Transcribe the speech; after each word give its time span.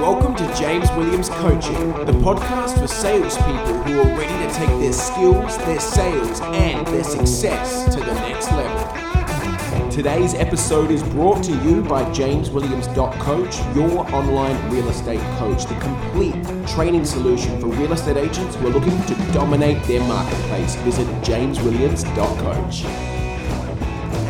Welcome 0.00 0.36
to 0.36 0.54
James 0.54 0.88
Williams 0.92 1.28
Coaching, 1.28 1.90
the 2.06 2.12
podcast 2.22 2.78
for 2.78 2.86
salespeople 2.86 3.82
who 3.82 4.00
are 4.00 4.16
ready 4.16 4.46
to 4.46 4.54
take 4.54 4.68
their 4.78 4.92
skills, 4.92 5.58
their 5.58 5.80
sales, 5.80 6.40
and 6.40 6.86
their 6.86 7.02
success 7.02 7.92
to 7.92 7.98
the 7.98 8.14
next 8.14 8.48
level. 8.52 9.90
Today's 9.90 10.34
episode 10.34 10.92
is 10.92 11.02
brought 11.02 11.42
to 11.42 11.52
you 11.64 11.82
by 11.82 12.04
JamesWilliams.coach, 12.12 13.76
your 13.76 14.14
online 14.14 14.70
real 14.70 14.88
estate 14.88 15.18
coach, 15.36 15.66
the 15.66 15.74
complete 15.80 16.44
training 16.68 17.04
solution 17.04 17.60
for 17.60 17.66
real 17.66 17.92
estate 17.92 18.18
agents 18.18 18.54
who 18.54 18.68
are 18.68 18.70
looking 18.70 19.02
to 19.06 19.14
dominate 19.32 19.82
their 19.82 20.00
marketplace. 20.04 20.76
Visit 20.76 21.08
JamesWilliams.coach. 21.22 23.07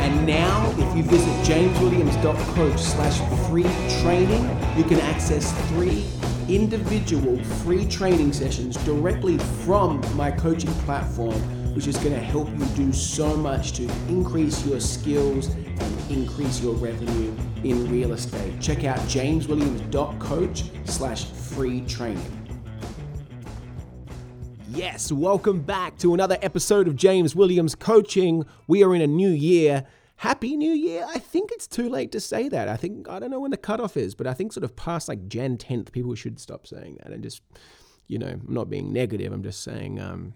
And 0.09 0.27
now, 0.27 0.71
if 0.79 0.97
you 0.97 1.03
visit 1.03 1.29
jameswilliams.coach 1.45 2.81
slash 2.81 3.47
free 3.47 3.65
training, 4.01 4.43
you 4.75 4.83
can 4.85 4.99
access 5.01 5.53
three 5.69 6.07
individual 6.49 7.39
free 7.45 7.87
training 7.87 8.33
sessions 8.33 8.79
directly 8.87 9.37
from 9.37 10.01
my 10.17 10.31
coaching 10.31 10.73
platform, 10.87 11.39
which 11.75 11.87
is 11.87 11.99
going 11.99 12.15
to 12.15 12.21
help 12.21 12.49
you 12.59 12.65
do 12.75 12.91
so 12.91 13.37
much 13.37 13.73
to 13.73 13.83
increase 14.09 14.65
your 14.65 14.81
skills 14.81 15.49
and 15.49 16.11
increase 16.11 16.63
your 16.63 16.73
revenue 16.77 17.37
in 17.63 17.91
real 17.91 18.13
estate. 18.13 18.59
Check 18.63 18.85
out 18.85 18.97
jameswilliams.coach 19.01 20.65
slash 20.87 21.27
free 21.27 21.83
training. 21.83 22.49
Yes, 24.71 25.13
welcome 25.13 25.61
back 25.61 25.99
to 25.99 26.15
another 26.15 26.39
episode 26.41 26.89
of 26.89 26.97
James 26.97 27.37
Williams 27.37 27.75
Coaching. 27.75 28.47
We 28.67 28.83
are 28.83 28.95
in 28.95 29.03
a 29.03 29.07
new 29.07 29.29
year. 29.29 29.85
Happy 30.19 30.57
New 30.57 30.73
Year. 30.73 31.07
I 31.09 31.21
think 31.21 31.53
it's 31.53 31.69
too 31.69 31.89
late 31.89 32.11
to 32.11 32.19
say 32.19 32.49
that. 32.49 32.69
I 32.69 32.77
think, 32.77 33.09
I 33.09 33.21
don't 33.21 33.31
know 33.31 33.39
when 33.39 33.53
the 33.53 33.57
cutoff 33.57 33.97
is, 33.97 34.17
but 34.17 34.27
I 34.27 34.35
think 34.35 34.53
sort 34.53 34.65
of 34.65 34.75
past 34.75 35.09
like 35.09 35.29
Jan 35.29 35.57
10th, 35.57 35.93
people 35.93 36.15
should 36.17 36.41
stop 36.41 36.67
saying 36.67 36.99
that 37.01 37.13
and 37.13 37.23
just, 37.23 37.41
you 38.09 38.19
know, 38.19 38.27
I'm 38.27 38.45
not 38.49 38.69
being 38.69 38.93
negative. 38.93 39.33
I'm 39.33 39.45
just 39.45 39.63
saying, 39.63 40.01
um, 40.01 40.35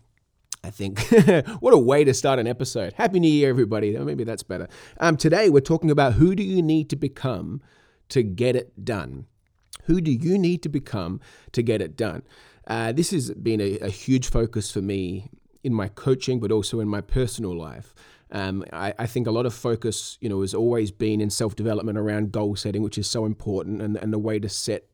I 0.63 0.71
think 0.71 1.01
what 1.59 1.75
a 1.75 1.79
way 1.79 2.05
to 2.05 2.15
start 2.15 2.39
an 2.39 2.47
episode. 2.47 2.93
Happy 2.93 3.19
New 3.19 3.29
Year, 3.29 3.51
everybody. 3.51 3.99
Maybe 3.99 4.23
that's 4.23 4.45
better. 4.45 4.69
Um, 5.01 5.17
today 5.17 5.51
we're 5.51 5.61
talking 5.61 5.91
about 5.91 6.13
who 6.13 6.37
do 6.37 6.45
you 6.45 6.63
need 6.63 6.89
to 6.91 6.97
become 6.97 7.61
to 8.11 8.23
get 8.23 8.55
it 8.55 8.85
done. 8.85 9.27
Who 9.87 10.01
do 10.01 10.13
you 10.13 10.39
need 10.39 10.63
to 10.63 10.69
become 10.69 11.21
to 11.51 11.61
get 11.61 11.83
it 11.83 11.97
done? 11.97 12.23
Uh, 12.69 12.93
this 12.93 13.11
has 13.11 13.33
been 13.33 13.61
a, 13.61 13.79
a, 13.79 13.89
huge 13.89 14.31
focus 14.31 14.71
for 14.71 14.81
me 14.81 15.29
in 15.65 15.75
my 15.75 15.89
coaching, 15.89 16.39
but 16.39 16.53
also 16.53 16.79
in 16.79 16.87
my 16.87 17.01
personal 17.01 17.57
life. 17.59 17.93
Um, 18.33 18.65
I, 18.73 18.95
I, 18.99 19.07
think 19.07 19.27
a 19.27 19.31
lot 19.31 19.45
of 19.45 19.53
focus, 19.53 20.17
you 20.21 20.29
know, 20.29 20.41
has 20.41 20.55
always 20.55 20.91
been 20.91 21.21
in 21.21 21.29
self 21.29 21.55
development 21.55 21.99
around 21.99 22.33
goal 22.33 22.57
setting, 22.57 22.83
which 22.83 22.97
is 22.97 23.09
so 23.09 23.27
important, 23.27 23.83
and, 23.83 23.97
and 23.97 24.13
the 24.13 24.19
way 24.19 24.39
to 24.39 24.49
set 24.49 24.87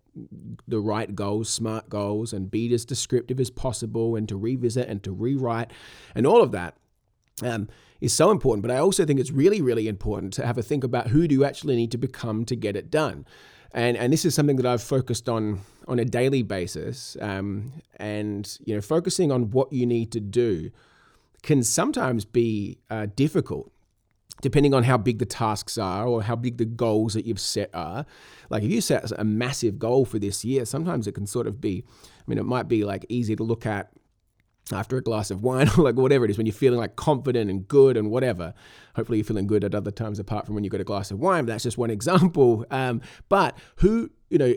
the 0.66 0.80
right 0.80 1.14
goals, 1.14 1.48
smart 1.48 1.88
goals, 1.88 2.32
and 2.32 2.50
be 2.50 2.72
as 2.74 2.84
descriptive 2.84 3.38
as 3.38 3.50
possible, 3.50 4.16
and 4.16 4.28
to 4.28 4.36
revisit 4.36 4.88
and 4.88 5.04
to 5.04 5.12
rewrite, 5.12 5.70
and 6.14 6.26
all 6.26 6.42
of 6.42 6.52
that. 6.52 6.76
Um, 7.42 7.68
is 8.00 8.12
so 8.12 8.30
important, 8.30 8.62
but 8.62 8.70
I 8.70 8.78
also 8.78 9.04
think 9.04 9.18
it's 9.18 9.32
really, 9.32 9.60
really 9.60 9.88
important 9.88 10.32
to 10.34 10.46
have 10.46 10.56
a 10.56 10.62
think 10.62 10.84
about 10.84 11.08
who 11.08 11.26
do 11.26 11.34
you 11.34 11.44
actually 11.44 11.74
need 11.74 11.90
to 11.90 11.98
become 11.98 12.44
to 12.44 12.54
get 12.54 12.76
it 12.76 12.92
done 12.92 13.26
and 13.72 13.96
and 13.96 14.12
this 14.12 14.24
is 14.24 14.34
something 14.34 14.56
that 14.56 14.66
I've 14.66 14.82
focused 14.82 15.28
on 15.28 15.60
on 15.86 15.98
a 15.98 16.04
daily 16.04 16.42
basis. 16.42 17.16
Um, 17.20 17.72
and 17.96 18.58
you 18.64 18.74
know, 18.74 18.80
focusing 18.80 19.32
on 19.32 19.50
what 19.50 19.72
you 19.72 19.86
need 19.86 20.12
to 20.12 20.20
do 20.20 20.70
can 21.42 21.62
sometimes 21.62 22.24
be 22.24 22.78
uh, 22.90 23.06
difficult, 23.14 23.72
depending 24.42 24.74
on 24.74 24.84
how 24.84 24.96
big 24.96 25.18
the 25.18 25.26
tasks 25.26 25.78
are 25.78 26.06
or 26.06 26.22
how 26.22 26.36
big 26.36 26.58
the 26.58 26.64
goals 26.64 27.14
that 27.14 27.26
you've 27.26 27.40
set 27.40 27.70
are. 27.74 28.06
Like 28.50 28.62
if 28.62 28.70
you 28.70 28.80
set 28.80 29.10
a 29.18 29.24
massive 29.24 29.78
goal 29.78 30.04
for 30.04 30.18
this 30.18 30.44
year, 30.44 30.64
sometimes 30.64 31.06
it 31.06 31.12
can 31.12 31.26
sort 31.26 31.46
of 31.46 31.60
be. 31.60 31.84
I 31.86 32.22
mean, 32.26 32.38
it 32.38 32.44
might 32.44 32.68
be 32.68 32.84
like 32.84 33.06
easy 33.08 33.36
to 33.36 33.42
look 33.42 33.66
at 33.66 33.90
after 34.72 34.96
a 34.96 35.02
glass 35.02 35.30
of 35.30 35.42
wine 35.44 35.68
or 35.76 35.84
like 35.84 35.96
whatever 35.96 36.24
it 36.24 36.30
is 36.30 36.36
when 36.36 36.46
you're 36.46 36.52
feeling 36.52 36.78
like 36.78 36.96
confident 36.96 37.50
and 37.50 37.66
good 37.68 37.96
and 37.96 38.10
whatever 38.10 38.54
hopefully 38.96 39.18
you're 39.18 39.24
feeling 39.24 39.46
good 39.46 39.64
at 39.64 39.74
other 39.74 39.90
times 39.90 40.18
apart 40.18 40.46
from 40.46 40.54
when 40.54 40.64
you 40.64 40.70
got 40.70 40.80
a 40.80 40.84
glass 40.84 41.10
of 41.10 41.18
wine 41.18 41.46
that's 41.46 41.64
just 41.64 41.78
one 41.78 41.90
example 41.98 42.64
um, 42.70 43.00
but 43.28 43.56
who 43.76 44.10
you 44.30 44.38
know 44.38 44.54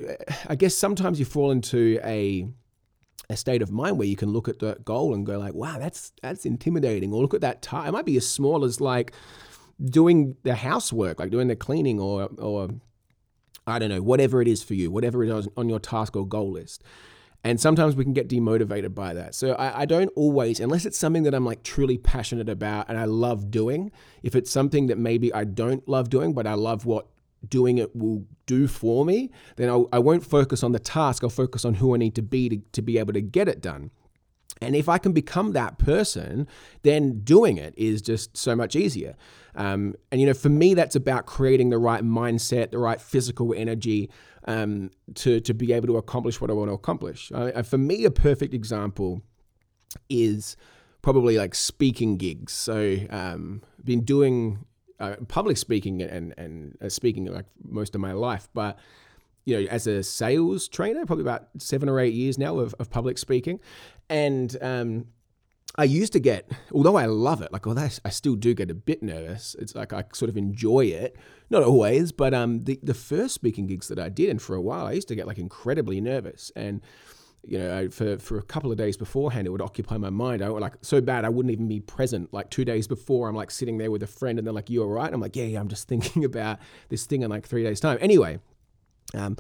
i 0.48 0.56
guess 0.56 0.76
sometimes 0.76 1.20
you 1.20 1.26
fall 1.26 1.52
into 1.52 2.00
a 2.04 2.48
a 3.32 3.38
state 3.38 3.62
of 3.62 3.72
mind 3.72 3.98
where 3.98 4.08
you 4.08 4.16
can 4.16 4.30
look 4.30 4.48
at 4.48 4.60
the 4.60 4.78
goal 4.84 5.14
and 5.14 5.26
go 5.26 5.38
like 5.38 5.54
wow 5.54 5.78
that's 5.80 6.12
that's 6.22 6.46
intimidating 6.46 7.14
or 7.14 7.22
look 7.22 7.34
at 7.34 7.42
that 7.42 7.62
time 7.62 7.88
it 7.88 7.92
might 7.92 8.06
be 8.06 8.18
as 8.18 8.28
small 8.28 8.64
as 8.64 8.82
like 8.82 9.14
doing 9.84 10.36
the 10.44 10.56
housework 10.56 11.20
like 11.20 11.32
doing 11.32 11.48
the 11.48 11.56
cleaning 11.56 12.00
or 12.00 12.30
or 12.38 12.70
i 13.66 13.80
don't 13.80 13.90
know 13.90 14.02
whatever 14.02 14.42
it 14.42 14.48
is 14.48 14.62
for 14.64 14.74
you 14.74 14.92
whatever 14.92 15.24
it 15.24 15.30
is 15.30 15.48
on 15.58 15.70
your 15.70 15.80
task 15.80 16.16
or 16.16 16.28
goal 16.28 16.52
list 16.52 16.84
and 17.44 17.60
sometimes 17.60 17.96
we 17.96 18.04
can 18.04 18.14
get 18.14 18.30
demotivated 18.30 18.94
by 18.94 19.14
that. 19.16 19.34
So 19.34 19.54
I, 19.54 19.82
I, 19.82 19.86
don't 19.86 20.12
always, 20.16 20.60
unless 20.60 20.86
it's 20.86 20.98
something 20.98 21.24
that 21.24 21.34
I'm 21.34 21.46
like 21.46 21.64
truly 21.64 21.98
passionate 21.98 22.50
about 22.50 22.88
and 22.88 23.00
I 23.00 23.06
love 23.06 23.50
doing, 23.50 23.92
if 24.22 24.36
it's 24.36 24.52
something 24.52 24.88
that 24.88 25.00
maybe 25.00 25.34
I 25.34 25.46
don't 25.46 25.88
love 25.88 26.10
doing, 26.10 26.34
but 26.34 26.46
I 26.46 26.54
love 26.54 26.86
what 26.86 27.08
doing 27.48 27.78
it 27.78 27.96
will 27.96 28.26
do 28.46 28.68
for 28.68 29.06
me, 29.06 29.32
then 29.56 29.70
I'll, 29.70 29.90
I 29.92 30.00
will 30.00 30.14
not 30.14 30.24
focus 30.24 30.64
on 30.64 30.72
the 30.72 30.80
task. 30.80 31.24
I'll 31.24 31.30
focus 31.30 31.66
on 31.66 31.76
who 31.76 31.94
I 31.94 31.98
need 31.98 32.16
to 32.16 32.22
be 32.22 32.50
to, 32.50 32.58
to 32.74 32.82
be 32.82 32.98
able 32.98 33.14
to 33.14 33.22
get 33.22 33.48
it 33.48 33.62
done. 33.62 33.92
And 34.62 34.76
if 34.76 34.88
I 34.88 35.00
can 35.00 35.12
become 35.12 35.54
that 35.54 35.80
person, 35.80 36.48
then 36.84 37.22
doing 37.22 37.58
it 37.58 37.74
is 37.78 38.02
just 38.02 38.38
so 38.38 38.56
much 38.56 38.76
easier. 38.76 39.16
Um, 39.56 39.96
and, 40.12 40.22
you 40.22 40.28
know, 40.28 40.36
for 40.36 40.50
me, 40.50 40.76
that's 40.76 40.96
about 40.96 41.26
creating 41.26 41.72
the 41.72 41.80
right 41.80 42.04
mindset, 42.04 42.70
the 42.70 42.78
right 42.78 43.02
physical 43.02 43.56
energy 43.56 44.12
um, 44.46 44.92
to, 45.16 45.40
to 45.40 45.54
be 45.54 45.74
able 45.74 45.88
to 45.88 45.98
accomplish 45.98 46.40
what 46.40 46.52
I 46.52 46.54
want 46.54 46.70
to 46.70 46.74
accomplish. 46.74 47.32
Uh, 47.34 47.64
for 47.64 47.80
me, 47.80 48.06
a 48.06 48.12
perfect 48.12 48.54
example 48.54 49.24
is 50.10 50.56
probably 51.02 51.38
like 51.38 51.56
speaking 51.56 52.18
gigs. 52.18 52.54
So, 52.54 52.98
um, 53.10 53.64
been 53.84 54.02
doing 54.02 54.60
uh, 55.02 55.16
public 55.28 55.58
speaking 55.58 56.02
and, 56.02 56.34
and 56.38 56.78
uh, 56.82 56.90
speaking 56.90 57.26
like 57.26 57.46
most 57.64 57.96
of 57.96 58.02
my 58.02 58.14
life, 58.14 58.48
but 58.54 58.78
you 59.46 59.60
know, 59.60 59.68
as 59.70 59.88
a 59.88 60.04
sales 60.04 60.68
trainer, 60.68 61.06
probably 61.06 61.24
about 61.24 61.48
seven 61.58 61.90
or 61.90 62.00
eight 62.00 62.14
years 62.14 62.38
now 62.38 62.60
of, 62.60 62.76
of 62.80 62.90
public 62.90 63.18
speaking. 63.18 63.60
And 64.08 64.56
um, 64.62 65.08
I 65.78 65.86
used 65.86 66.14
to 66.14 66.20
get, 66.20 66.52
although 66.72 66.96
I 66.96 67.06
love 67.06 67.42
it, 67.42 67.52
like 67.52 67.66
although 67.66 67.90
I 68.06 68.10
still 68.10 68.36
do 68.36 68.54
get 68.54 68.70
a 68.70 68.76
bit 68.76 69.02
nervous. 69.02 69.56
It's 69.58 69.74
like 69.74 69.94
I 69.94 70.04
sort 70.14 70.30
of 70.30 70.38
enjoy 70.38 70.86
it, 70.86 71.16
not 71.50 71.64
always, 71.64 72.12
but 72.12 72.34
um, 72.34 72.62
the 72.62 72.80
the 72.84 72.94
first 72.94 73.34
speaking 73.34 73.68
gigs 73.68 73.88
that 73.88 73.98
I 74.00 74.10
did, 74.10 74.30
and 74.30 74.42
for 74.42 74.56
a 74.56 74.62
while, 74.62 74.86
I 74.86 74.92
used 74.92 75.08
to 75.08 75.16
get 75.16 75.28
like 75.28 75.40
incredibly 75.40 76.02
nervous, 76.02 76.52
and 76.56 76.82
you 77.44 77.58
know, 77.58 77.90
for 77.90 78.18
for 78.18 78.38
a 78.38 78.44
couple 78.44 78.72
of 78.72 78.78
days 78.78 78.98
beforehand, 78.98 79.48
it 79.48 79.50
would 79.50 79.62
occupy 79.62 79.98
my 79.98 80.10
mind. 80.10 80.42
I 80.42 80.48
like 80.48 80.74
so 80.82 81.02
bad 81.02 81.26
I 81.26 81.30
wouldn't 81.30 81.52
even 81.52 81.68
be 81.68 81.80
present. 81.80 82.34
Like 82.34 82.50
two 82.50 82.66
days 82.66 82.88
before, 82.88 83.28
I'm 83.28 83.36
like 83.36 83.52
sitting 83.52 83.78
there 83.78 83.90
with 83.90 84.04
a 84.04 84.08
friend, 84.08 84.38
and 84.38 84.46
they're 84.46 84.54
like, 84.54 84.70
"You 84.70 84.84
all 84.84 84.90
right?" 84.90 85.12
I'm 85.12 85.20
like, 85.20 85.36
"Yeah, 85.36 85.46
yeah." 85.46 85.60
I'm 85.60 85.68
just 85.68 85.88
thinking 85.90 86.24
about 86.24 86.60
this 86.90 87.06
thing 87.06 87.24
in 87.24 87.30
like 87.30 87.48
three 87.48 87.64
days' 87.64 87.80
time. 87.80 87.98
Anyway, 88.00 88.40
um, 89.14 89.38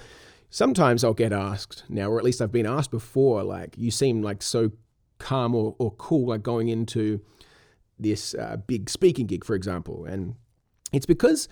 sometimes 0.50 1.04
I'll 1.04 1.14
get 1.14 1.32
asked 1.32 1.84
now, 1.90 2.10
or 2.10 2.18
at 2.18 2.24
least 2.24 2.42
I've 2.42 2.52
been 2.52 2.66
asked 2.66 2.92
before, 2.92 3.44
like, 3.44 3.78
you 3.78 3.92
seem 3.92 4.22
like 4.22 4.42
so 4.42 4.72
calm 5.20 5.56
or, 5.56 5.76
or 5.80 5.92
cool, 5.92 6.30
like 6.30 6.44
going 6.44 6.70
into 6.70 7.22
this 8.00 8.34
uh, 8.34 8.58
big 8.68 8.90
speaking 8.90 9.28
gig, 9.28 9.46
for 9.46 9.56
example. 9.56 10.06
And 10.06 10.36
it's 10.92 11.06
because 11.06 11.48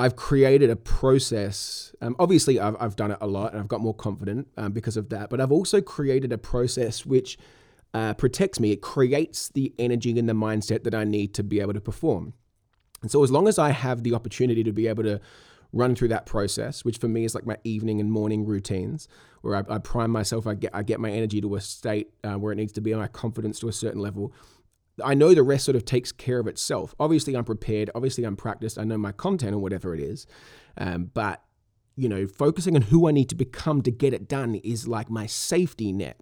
I've 0.00 0.16
created 0.16 0.70
a 0.70 0.76
process. 0.76 1.94
Um, 2.00 2.16
obviously, 2.18 2.58
I've, 2.58 2.74
I've 2.80 2.96
done 2.96 3.10
it 3.10 3.18
a 3.20 3.26
lot 3.26 3.52
and 3.52 3.60
I've 3.60 3.68
got 3.68 3.82
more 3.82 3.92
confident 3.92 4.48
um, 4.56 4.72
because 4.72 4.96
of 4.96 5.10
that. 5.10 5.28
But 5.28 5.42
I've 5.42 5.52
also 5.52 5.82
created 5.82 6.32
a 6.32 6.38
process 6.38 7.04
which 7.04 7.36
uh, 7.92 8.14
protects 8.14 8.58
me. 8.58 8.72
It 8.72 8.80
creates 8.80 9.50
the 9.50 9.74
energy 9.78 10.18
and 10.18 10.26
the 10.26 10.32
mindset 10.32 10.84
that 10.84 10.94
I 10.94 11.04
need 11.04 11.34
to 11.34 11.42
be 11.42 11.60
able 11.60 11.74
to 11.74 11.82
perform. 11.82 12.32
And 13.02 13.10
so, 13.10 13.22
as 13.22 13.30
long 13.30 13.46
as 13.46 13.58
I 13.58 13.70
have 13.72 14.02
the 14.02 14.14
opportunity 14.14 14.64
to 14.64 14.72
be 14.72 14.86
able 14.86 15.02
to 15.02 15.20
run 15.72 15.94
through 15.94 16.08
that 16.08 16.24
process, 16.24 16.82
which 16.82 16.96
for 16.96 17.08
me 17.08 17.24
is 17.24 17.34
like 17.34 17.44
my 17.44 17.58
evening 17.64 18.00
and 18.00 18.10
morning 18.10 18.46
routines, 18.46 19.06
where 19.42 19.56
I, 19.56 19.74
I 19.74 19.78
prime 19.78 20.10
myself, 20.10 20.46
I 20.46 20.54
get 20.54 20.74
I 20.74 20.82
get 20.82 20.98
my 20.98 21.10
energy 21.10 21.42
to 21.42 21.56
a 21.56 21.60
state 21.60 22.14
uh, 22.24 22.34
where 22.34 22.52
it 22.52 22.56
needs 22.56 22.72
to 22.72 22.80
be, 22.80 22.94
my 22.94 23.06
confidence 23.06 23.60
to 23.60 23.68
a 23.68 23.72
certain 23.72 24.00
level. 24.00 24.32
I 25.04 25.14
know 25.14 25.34
the 25.34 25.42
rest 25.42 25.64
sort 25.64 25.76
of 25.76 25.84
takes 25.84 26.12
care 26.12 26.38
of 26.38 26.46
itself. 26.46 26.94
Obviously, 26.98 27.34
I'm 27.34 27.44
prepared. 27.44 27.90
Obviously, 27.94 28.24
I'm 28.24 28.36
practiced. 28.36 28.78
I 28.78 28.84
know 28.84 28.98
my 28.98 29.12
content 29.12 29.54
or 29.54 29.58
whatever 29.58 29.94
it 29.94 30.00
is, 30.00 30.26
um, 30.78 31.10
but 31.12 31.42
you 31.96 32.08
know, 32.08 32.26
focusing 32.26 32.76
on 32.76 32.82
who 32.82 33.08
I 33.08 33.12
need 33.12 33.28
to 33.28 33.34
become 33.34 33.82
to 33.82 33.90
get 33.90 34.14
it 34.14 34.26
done 34.26 34.54
is 34.54 34.88
like 34.88 35.10
my 35.10 35.26
safety 35.26 35.92
net. 35.92 36.18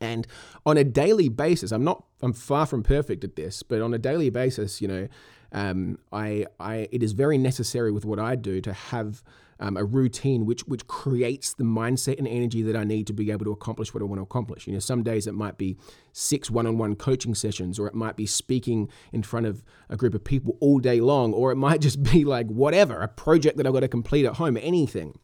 And 0.00 0.26
on 0.64 0.76
a 0.76 0.84
daily 0.84 1.28
basis, 1.28 1.70
I'm 1.70 1.84
not, 1.84 2.04
I'm 2.20 2.32
far 2.32 2.66
from 2.66 2.82
perfect 2.82 3.22
at 3.22 3.36
this, 3.36 3.62
but 3.62 3.80
on 3.80 3.94
a 3.94 3.98
daily 3.98 4.30
basis, 4.30 4.80
you 4.80 4.88
know, 4.88 5.08
um, 5.52 5.98
I, 6.12 6.46
I, 6.58 6.88
it 6.90 7.02
is 7.04 7.12
very 7.12 7.38
necessary 7.38 7.92
with 7.92 8.04
what 8.04 8.18
I 8.18 8.34
do 8.34 8.60
to 8.62 8.72
have 8.72 9.22
um, 9.60 9.76
a 9.76 9.84
routine 9.84 10.46
which 10.46 10.62
which 10.62 10.86
creates 10.86 11.54
the 11.54 11.64
mindset 11.64 12.18
and 12.18 12.28
energy 12.28 12.62
that 12.62 12.76
I 12.76 12.84
need 12.84 13.06
to 13.06 13.12
be 13.12 13.30
able 13.30 13.44
to 13.46 13.52
accomplish 13.52 13.94
what 13.94 14.02
I 14.02 14.04
want 14.04 14.18
to 14.18 14.24
accomplish. 14.24 14.66
You 14.66 14.74
know, 14.74 14.78
some 14.78 15.02
days 15.02 15.26
it 15.26 15.34
might 15.34 15.58
be 15.58 15.76
six 16.12 16.50
one-on-one 16.50 16.96
coaching 16.96 17.34
sessions, 17.34 17.78
or 17.78 17.86
it 17.86 17.94
might 17.94 18.16
be 18.16 18.26
speaking 18.26 18.88
in 19.12 19.22
front 19.22 19.46
of 19.46 19.64
a 19.88 19.96
group 19.96 20.14
of 20.14 20.24
people 20.24 20.56
all 20.60 20.78
day 20.78 21.00
long, 21.00 21.32
or 21.32 21.52
it 21.52 21.56
might 21.56 21.80
just 21.86 22.02
be 22.02 22.24
like 22.24 22.46
whatever, 22.48 23.00
a 23.02 23.08
project 23.08 23.56
that 23.56 23.66
I've 23.66 23.72
got 23.72 23.80
to 23.80 23.88
complete 23.88 24.24
at 24.24 24.34
home, 24.34 24.56
anything. 24.56 25.18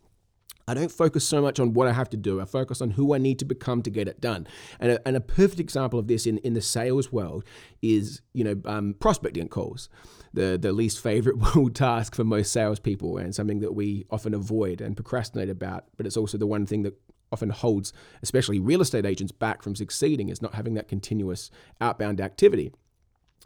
I 0.69 0.75
don't 0.75 0.91
focus 0.91 1.27
so 1.27 1.43
much 1.43 1.59
on 1.59 1.75
what 1.75 1.89
I 1.89 1.93
have 1.93 2.09
to 2.11 2.17
do. 2.17 2.41
I 2.41 2.45
focus 2.45 2.81
on 2.81 2.91
who 2.91 3.15
I 3.15 3.19
need 3.19 3.39
to 3.41 3.45
become 3.45 3.83
to 3.83 3.91
get 3.91 4.09
it 4.09 4.21
done. 4.21 4.47
And 4.79 4.93
a, 4.93 5.09
and 5.09 5.17
a 5.17 5.21
perfect 5.21 5.61
example 5.61 5.99
of 5.99 6.07
this 6.07 6.27
in, 6.27 6.39
in 6.39 6.55
the 6.55 6.63
sales 6.63 7.13
world 7.13 7.45
is, 7.81 8.21
you 8.33 8.45
know, 8.45 8.61
um, 8.65 8.95
prospecting 8.99 9.49
calls, 9.49 9.89
the, 10.33 10.57
the 10.61 10.73
least 10.73 11.01
favorite 11.01 11.37
task 11.75 12.15
for 12.15 12.25
most 12.25 12.53
salespeople 12.53 13.19
and 13.19 13.35
something 13.35 13.61
that 13.61 13.75
we 13.75 14.07
often 14.11 14.35
avoid 14.35 14.81
and 14.81 14.97
procrastinate 14.97 15.51
about. 15.51 15.87
But 15.97 16.07
it's 16.07 16.17
also 16.17 16.39
the 16.39 16.47
one 16.47 16.67
thing 16.67 16.83
that 16.83 16.95
often 17.33 17.51
holds, 17.51 17.93
especially 18.23 18.61
real 18.61 18.83
estate 18.83 19.07
agents, 19.07 19.33
back 19.33 19.63
from 19.63 19.75
succeeding 19.75 20.29
is 20.29 20.43
not 20.43 20.55
having 20.55 20.75
that 20.75 20.87
continuous 20.87 21.51
outbound 21.81 22.21
activity. 22.21 22.73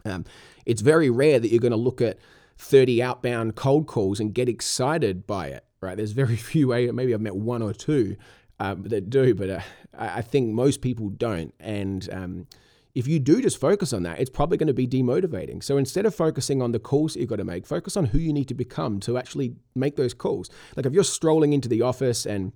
Um, 0.05 0.25
it's 0.65 0.81
very 0.81 1.09
rare 1.09 1.39
that 1.39 1.49
you're 1.49 1.59
going 1.59 1.71
to 1.71 1.77
look 1.77 2.01
at 2.01 2.19
30 2.59 3.01
outbound 3.01 3.55
cold 3.55 3.87
calls 3.87 4.19
and 4.19 4.33
get 4.33 4.49
excited 4.49 5.25
by 5.25 5.47
it 5.47 5.63
right? 5.81 5.97
There's 5.97 6.11
very 6.11 6.35
few, 6.51 6.67
maybe 6.67 7.13
I've 7.13 7.21
met 7.21 7.35
one 7.35 7.61
or 7.61 7.73
two 7.73 8.17
um, 8.59 8.83
that 8.83 9.09
do, 9.09 9.35
but 9.35 9.49
uh, 9.49 9.61
I 9.97 10.21
think 10.21 10.53
most 10.53 10.81
people 10.81 11.09
don't. 11.09 11.53
And 11.59 12.07
um, 12.11 12.47
if 12.95 13.07
you 13.07 13.19
do 13.19 13.41
just 13.41 13.59
focus 13.59 13.93
on 13.93 14.03
that, 14.03 14.19
it's 14.19 14.29
probably 14.29 14.57
going 14.57 14.67
to 14.67 14.73
be 14.73 14.87
demotivating. 14.87 15.63
So 15.63 15.77
instead 15.77 16.05
of 16.05 16.15
focusing 16.15 16.61
on 16.61 16.71
the 16.71 16.79
calls 16.79 17.13
that 17.13 17.19
you've 17.19 17.29
got 17.29 17.35
to 17.35 17.43
make, 17.43 17.67
focus 17.67 17.95
on 17.95 18.05
who 18.05 18.17
you 18.17 18.33
need 18.33 18.47
to 18.47 18.55
become 18.55 18.99
to 19.01 19.17
actually 19.17 19.55
make 19.75 19.95
those 19.95 20.13
calls. 20.13 20.49
Like 20.75 20.85
if 20.85 20.93
you're 20.93 21.03
strolling 21.03 21.53
into 21.53 21.69
the 21.69 21.83
office 21.83 22.25
and 22.25 22.53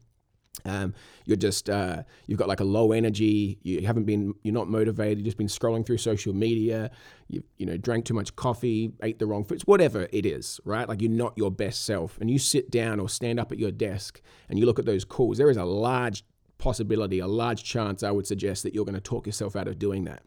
um, 0.65 0.94
you're 1.25 1.38
just 1.38 1.69
uh, 1.69 2.03
you've 2.27 2.39
got 2.39 2.48
like 2.48 2.59
a 2.59 2.65
low 2.65 2.92
energy. 2.92 3.57
You 3.63 3.86
haven't 3.86 4.03
been 4.03 4.33
you're 4.44 4.53
not 4.53 4.69
motivated. 4.69 5.19
You've 5.19 5.25
just 5.25 5.38
been 5.38 5.48
scrolling 5.48 5.86
through 5.86 5.98
social 5.98 6.33
media. 6.33 6.92
You 7.27 7.44
you 7.57 7.65
know 7.65 7.77
drank 7.77 8.06
too 8.06 8.13
much 8.13 8.36
coffee, 8.36 8.92
ate 9.01 9.19
the 9.19 9.25
wrong 9.25 9.44
foods, 9.44 9.63
whatever 9.63 10.07
it 10.12 10.25
is, 10.25 10.59
right? 10.65 10.88
Like 10.88 11.01
you're 11.01 11.12
not 11.12 11.38
your 11.38 11.51
best 11.51 11.86
self, 11.86 12.18
and 12.19 12.30
you 12.30 12.38
sit 12.38 12.69
down 12.69 13.00
or 13.00 13.09
stand 13.09 13.39
up 13.39 13.51
at 13.51 13.59
your 13.59 13.71
desk 13.71 14.21
and 14.50 14.59
you 14.59 14.65
look 14.65 14.80
at 14.80 14.86
those 14.86 15.06
calls. 15.06 15.38
There 15.38 15.50
is 15.50 15.57
a 15.57 15.65
large 15.65 16.24
possibility, 16.57 17.19
a 17.19 17.27
large 17.27 17.63
chance, 17.63 18.03
I 18.03 18.12
would 18.12 18.27
suggest 18.27 18.63
that 18.63 18.75
you're 18.75 18.86
going 18.86 18.94
to 18.94 19.01
talk 19.01 19.25
yourself 19.25 19.56
out 19.56 19.68
of 19.68 19.80
doing 19.80 20.03
that 20.06 20.21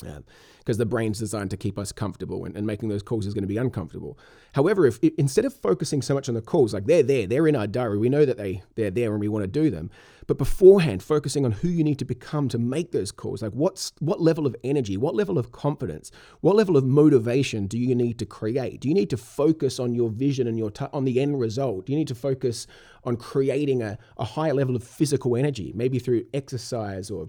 because 0.00 0.78
the 0.78 0.86
brain's 0.86 1.18
designed 1.18 1.50
to 1.50 1.56
keep 1.56 1.78
us 1.78 1.90
comfortable 1.92 2.44
and, 2.44 2.56
and 2.56 2.66
making 2.66 2.88
those 2.88 3.02
calls 3.02 3.26
is 3.26 3.34
going 3.34 3.42
to 3.42 3.48
be 3.48 3.56
uncomfortable. 3.56 4.18
However, 4.54 4.86
if, 4.86 4.98
if, 5.02 5.12
instead 5.18 5.44
of 5.44 5.54
focusing 5.54 6.02
so 6.02 6.14
much 6.14 6.28
on 6.28 6.34
the 6.34 6.42
calls, 6.42 6.74
like 6.74 6.86
they're 6.86 7.02
there, 7.02 7.26
they're 7.26 7.48
in 7.48 7.56
our 7.56 7.66
diary, 7.66 7.98
we 7.98 8.08
know 8.08 8.24
that 8.24 8.36
they, 8.36 8.62
they're 8.74 8.90
there 8.90 9.12
and 9.12 9.20
we 9.20 9.28
want 9.28 9.42
to 9.42 9.48
do 9.48 9.70
them, 9.70 9.90
but 10.26 10.38
beforehand, 10.38 11.02
focusing 11.02 11.44
on 11.44 11.50
who 11.50 11.68
you 11.68 11.82
need 11.82 11.98
to 11.98 12.04
become 12.04 12.48
to 12.50 12.58
make 12.58 12.92
those 12.92 13.10
calls, 13.10 13.42
like 13.42 13.52
what's 13.52 13.92
what 13.98 14.20
level 14.20 14.46
of 14.46 14.54
energy, 14.62 14.96
what 14.96 15.16
level 15.16 15.38
of 15.38 15.50
confidence, 15.50 16.12
what 16.40 16.54
level 16.54 16.76
of 16.76 16.84
motivation 16.84 17.66
do 17.66 17.76
you 17.76 17.96
need 17.96 18.16
to 18.20 18.26
create? 18.26 18.80
Do 18.80 18.88
you 18.88 18.94
need 18.94 19.10
to 19.10 19.16
focus 19.16 19.80
on 19.80 19.92
your 19.92 20.08
vision 20.08 20.46
and 20.46 20.56
your 20.56 20.70
t- 20.70 20.86
on 20.92 21.04
the 21.04 21.20
end 21.20 21.40
result? 21.40 21.86
Do 21.86 21.92
you 21.92 21.98
need 21.98 22.06
to 22.08 22.14
focus 22.14 22.68
on 23.02 23.16
creating 23.16 23.82
a, 23.82 23.98
a 24.18 24.24
higher 24.24 24.54
level 24.54 24.76
of 24.76 24.84
physical 24.84 25.36
energy, 25.36 25.72
maybe 25.74 25.98
through 25.98 26.26
exercise 26.32 27.10
or 27.10 27.28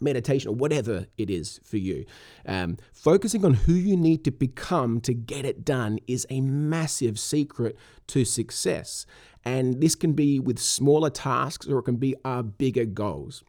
meditation 0.00 0.50
or 0.50 0.54
whatever 0.54 1.06
it 1.16 1.30
is 1.30 1.60
for 1.64 1.76
you. 1.76 2.04
Um, 2.46 2.78
focusing 2.92 3.44
on 3.44 3.54
who 3.54 3.72
you 3.72 3.96
need 3.96 4.24
to 4.24 4.30
become 4.30 5.00
to 5.02 5.14
get 5.14 5.44
it 5.44 5.64
done 5.64 5.98
is 6.06 6.26
a 6.30 6.40
massive 6.40 7.18
secret 7.18 7.76
to 8.08 8.24
success. 8.24 9.06
And 9.44 9.80
this 9.80 9.94
can 9.94 10.12
be 10.12 10.38
with 10.38 10.58
smaller 10.58 11.10
tasks 11.10 11.66
or 11.66 11.78
it 11.78 11.84
can 11.84 11.96
be 11.96 12.14
our 12.24 12.42
bigger 12.42 12.84
goals. 12.84 13.42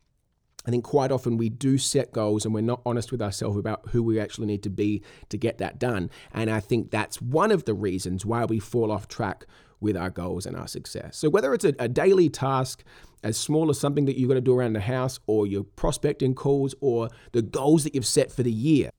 I 0.65 0.69
think 0.69 0.83
quite 0.83 1.11
often 1.11 1.37
we 1.37 1.49
do 1.49 1.77
set 1.77 2.11
goals 2.11 2.45
and 2.45 2.53
we're 2.53 2.61
not 2.61 2.81
honest 2.85 3.11
with 3.11 3.21
ourselves 3.21 3.57
about 3.57 3.89
who 3.89 4.03
we 4.03 4.19
actually 4.19 4.45
need 4.45 4.63
to 4.63 4.69
be 4.69 5.01
to 5.29 5.37
get 5.37 5.57
that 5.57 5.79
done. 5.79 6.11
And 6.33 6.51
I 6.51 6.59
think 6.59 6.91
that's 6.91 7.21
one 7.21 7.51
of 7.51 7.65
the 7.65 7.73
reasons 7.73 8.25
why 8.25 8.45
we 8.45 8.59
fall 8.59 8.91
off 8.91 9.07
track 9.07 9.45
with 9.81 9.97
our 9.97 10.09
goals 10.09 10.45
and 10.45 10.55
our 10.55 10.67
success. 10.67 11.17
So, 11.17 11.29
whether 11.29 11.53
it's 11.53 11.65
a, 11.65 11.73
a 11.79 11.89
daily 11.89 12.29
task 12.29 12.83
as 13.23 13.37
small 13.37 13.69
as 13.69 13.79
something 13.79 14.05
that 14.05 14.17
you've 14.17 14.29
got 14.29 14.35
to 14.35 14.41
do 14.41 14.57
around 14.57 14.73
the 14.73 14.81
house, 14.81 15.19
or 15.27 15.45
your 15.45 15.63
prospecting 15.63 16.33
calls, 16.33 16.73
or 16.79 17.09
the 17.33 17.41
goals 17.41 17.83
that 17.83 17.93
you've 17.93 18.05
set 18.05 18.31
for 18.31 18.43
the 18.43 18.51
year, 18.51 18.89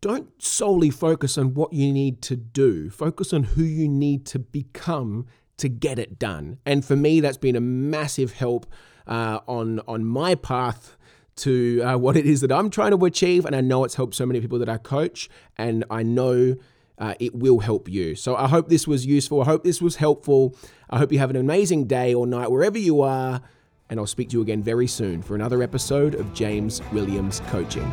don't 0.00 0.30
solely 0.42 0.90
focus 0.90 1.36
on 1.36 1.54
what 1.54 1.72
you 1.72 1.92
need 1.92 2.22
to 2.22 2.36
do. 2.36 2.90
Focus 2.90 3.32
on 3.32 3.44
who 3.44 3.62
you 3.62 3.88
need 3.88 4.24
to 4.26 4.38
become 4.38 5.26
to 5.58 5.68
get 5.68 5.98
it 5.98 6.18
done. 6.18 6.58
And 6.64 6.84
for 6.84 6.96
me, 6.96 7.20
that's 7.20 7.36
been 7.36 7.54
a 7.54 7.60
massive 7.60 8.32
help 8.32 8.66
uh, 9.06 9.40
on 9.46 9.80
on 9.86 10.04
my 10.04 10.34
path 10.34 10.96
to 11.36 11.80
uh, 11.82 11.96
what 11.96 12.16
it 12.16 12.26
is 12.26 12.40
that 12.40 12.52
I'm 12.52 12.70
trying 12.70 12.90
to 12.96 13.04
achieve. 13.04 13.44
And 13.44 13.54
I 13.54 13.60
know 13.60 13.84
it's 13.84 13.94
helped 13.94 14.14
so 14.14 14.26
many 14.26 14.40
people 14.40 14.58
that 14.58 14.68
I 14.68 14.78
coach, 14.78 15.28
and 15.56 15.84
I 15.90 16.02
know 16.02 16.56
uh, 17.00 17.14
it 17.18 17.34
will 17.34 17.58
help 17.60 17.88
you. 17.88 18.14
So 18.14 18.36
I 18.36 18.46
hope 18.46 18.68
this 18.68 18.86
was 18.86 19.06
useful. 19.06 19.40
I 19.40 19.46
hope 19.46 19.64
this 19.64 19.80
was 19.80 19.96
helpful. 19.96 20.54
I 20.90 20.98
hope 20.98 21.10
you 21.10 21.18
have 21.18 21.30
an 21.30 21.36
amazing 21.36 21.86
day 21.86 22.14
or 22.14 22.26
night 22.26 22.50
wherever 22.50 22.78
you 22.78 23.00
are. 23.00 23.40
And 23.88 23.98
I'll 23.98 24.06
speak 24.06 24.28
to 24.30 24.36
you 24.36 24.42
again 24.42 24.62
very 24.62 24.86
soon 24.86 25.20
for 25.22 25.34
another 25.34 25.62
episode 25.62 26.14
of 26.14 26.32
James 26.34 26.80
Williams 26.92 27.40
Coaching. 27.48 27.90